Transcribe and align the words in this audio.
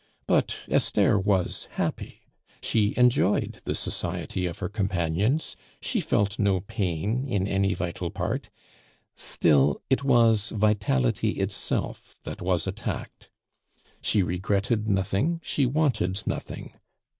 But 0.25 0.55
Esther 0.67 1.19
was 1.19 1.65
happy; 1.73 2.21
she 2.59 2.95
enjoyed 2.97 3.61
the 3.65 3.75
society 3.75 4.47
of 4.47 4.57
her 4.57 4.67
companions; 4.67 5.55
she 5.79 6.01
felt 6.01 6.39
no 6.39 6.61
pain 6.61 7.27
in 7.27 7.47
any 7.47 7.75
vital 7.75 8.09
part; 8.09 8.49
still, 9.15 9.79
it 9.91 10.03
was 10.03 10.49
vitality 10.49 11.33
itself 11.33 12.15
that 12.23 12.41
was 12.41 12.65
attacked. 12.65 13.29
She 14.01 14.23
regretted 14.23 14.87
nothing; 14.87 15.39
she 15.43 15.67
wanted 15.67 16.23
nothing. 16.25 16.71